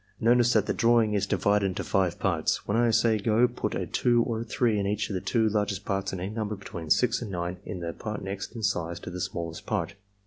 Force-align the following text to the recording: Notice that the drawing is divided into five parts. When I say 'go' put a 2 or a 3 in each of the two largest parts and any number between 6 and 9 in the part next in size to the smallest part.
Notice 0.19 0.53
that 0.53 0.65
the 0.65 0.73
drawing 0.73 1.13
is 1.13 1.27
divided 1.27 1.63
into 1.67 1.83
five 1.83 2.17
parts. 2.17 2.67
When 2.67 2.75
I 2.75 2.89
say 2.89 3.19
'go' 3.19 3.47
put 3.47 3.75
a 3.75 3.85
2 3.85 4.23
or 4.23 4.39
a 4.39 4.43
3 4.43 4.79
in 4.79 4.87
each 4.87 5.11
of 5.11 5.13
the 5.13 5.21
two 5.21 5.47
largest 5.47 5.85
parts 5.85 6.11
and 6.11 6.19
any 6.19 6.31
number 6.33 6.55
between 6.55 6.89
6 6.89 7.21
and 7.21 7.29
9 7.29 7.57
in 7.65 7.81
the 7.81 7.93
part 7.93 8.23
next 8.23 8.55
in 8.55 8.63
size 8.63 8.99
to 9.01 9.11
the 9.11 9.21
smallest 9.21 9.67
part. 9.67 9.93